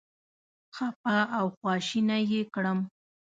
[0.75, 2.79] خپه او خواشینی یې کړم.